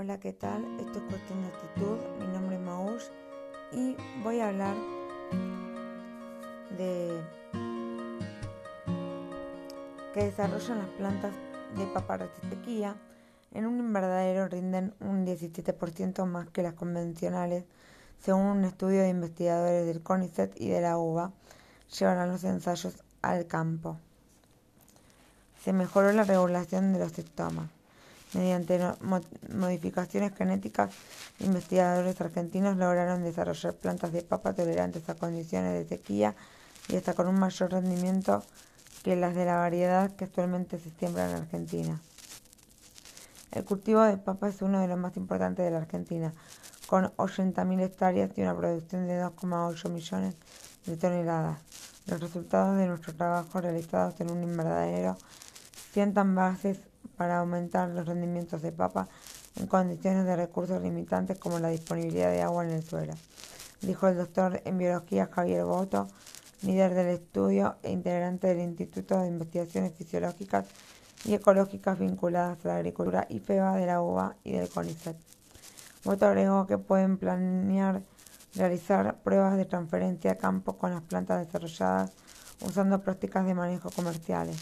[0.00, 0.64] Hola, ¿qué tal?
[0.78, 1.98] Esto es cuestión de actitud.
[2.20, 3.02] Mi nombre es Maush
[3.72, 4.76] y voy a hablar
[6.76, 7.20] de
[10.14, 11.34] que desarrollan las plantas
[11.76, 12.94] de paparatistequía
[13.50, 17.64] en un invernadero rinden un 17% más que las convencionales,
[18.20, 21.32] según un estudio de investigadores del CONICET y de la UBA,
[21.98, 23.98] llevarán los ensayos al campo.
[25.64, 27.77] Se mejoró la regulación de los estomas.
[28.34, 28.78] Mediante
[29.54, 30.90] modificaciones genéticas,
[31.40, 36.34] investigadores argentinos lograron desarrollar plantas de papa tolerantes a condiciones de sequía
[36.88, 38.42] y hasta con un mayor rendimiento
[39.02, 42.00] que las de la variedad que actualmente se siembra en Argentina.
[43.50, 46.34] El cultivo de papa es uno de los más importantes de la Argentina,
[46.86, 50.34] con 80.000 hectáreas y una producción de 2,8 millones
[50.84, 51.58] de toneladas.
[52.06, 55.16] Los resultados de nuestro trabajo realizados en un invernadero
[55.92, 56.78] sientan bases
[57.18, 59.08] para aumentar los rendimientos de papa
[59.56, 63.12] en condiciones de recursos limitantes como la disponibilidad de agua en el suelo,
[63.82, 66.08] dijo el doctor en biología Javier Boto,
[66.62, 70.66] líder del estudio e integrante del Instituto de Investigaciones Fisiológicas
[71.24, 75.16] y Ecológicas vinculadas a la agricultura IFEBA de la UBA y del CONICET.
[76.04, 78.00] Boto agregó que pueden planear
[78.54, 82.12] realizar pruebas de transferencia a campo con las plantas desarrolladas
[82.64, 84.56] usando prácticas de manejo comerciales.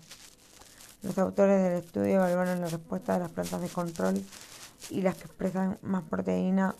[1.02, 4.24] Los autores del estudio evaluaron la respuesta de las plantas de control
[4.90, 6.74] y las que expresan más proteína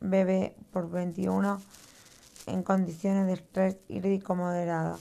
[0.00, 1.60] BB por 21
[2.46, 4.98] en condiciones de estrés hídrico moderado.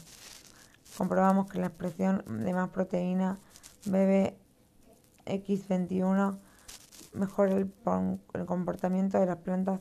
[0.97, 3.37] Comprobamos que la expresión de más proteína
[3.85, 6.37] BBX21
[7.13, 7.71] mejora el,
[8.45, 9.79] comportamiento de las plantas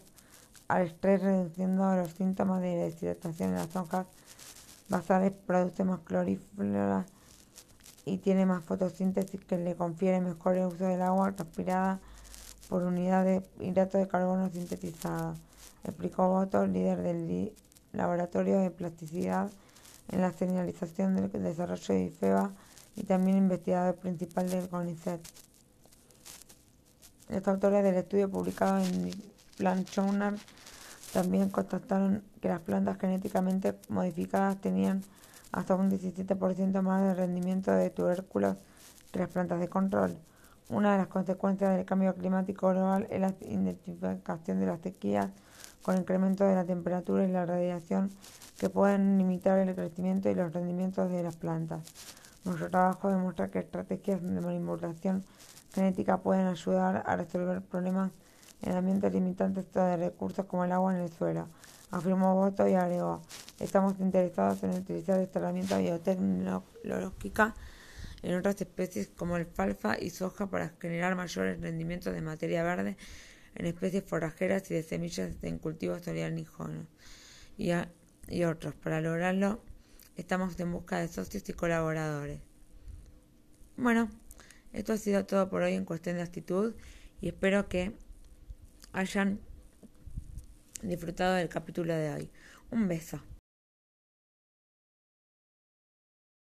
[0.69, 4.07] al estrés, reduciendo los síntomas de deshidratación en las hojas
[4.89, 7.05] basales, produce más clorífera
[8.05, 12.01] y tiene más fotosíntesis que le confiere mejor el uso del agua respirada
[12.69, 15.35] por unidad de hidrato de carbono sintetizado,
[15.85, 17.53] explicó Boto, líder del
[17.93, 19.51] laboratorio de plasticidad
[20.11, 22.51] en la señalización del desarrollo de IFEBA
[22.97, 25.21] y también investigador principal del CONICET.
[27.29, 29.11] Los autores del estudio publicado en
[29.57, 30.39] Plant Journal
[31.15, 35.01] también constataron que las plantas genéticamente modificadas tenían
[35.53, 38.57] hasta un 17% más de rendimiento de tubérculos
[39.13, 40.19] que las plantas de control.
[40.69, 45.31] Una de las consecuencias del cambio climático global es la intensificación de las sequías
[45.83, 48.11] con incremento de la temperatura y la radiación
[48.59, 51.83] que pueden limitar el crecimiento y los rendimientos de las plantas.
[52.45, 55.23] Nuestro trabajo demuestra que estrategias de manipulación
[55.73, 58.11] genética pueden ayudar a resolver problemas
[58.65, 61.49] en ambientes limitantes de recursos como el agua en el suelo
[61.91, 63.23] afirmó Boto y agregó,
[63.61, 67.55] estamos interesados en utilizar esta herramienta biotecnológica
[68.23, 72.97] en otras especies como el falfa y soja para generar mayores rendimientos de materia verde
[73.55, 76.89] en especies forrajeras y de semillas en cultivos oleaginosas
[77.57, 77.71] y,
[78.29, 78.75] y otros.
[78.75, 79.63] Para lograrlo,
[80.17, 82.41] estamos en busca de socios y colaboradores.
[83.77, 84.09] Bueno,
[84.73, 86.75] esto ha sido todo por hoy en cuestión de actitud
[87.21, 87.93] y espero que
[88.95, 89.41] hayan
[90.83, 92.31] disfrutado del capítulo de hoy.
[92.71, 93.21] Un beso.